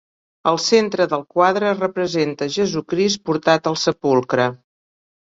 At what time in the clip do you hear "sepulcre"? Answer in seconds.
3.83-4.49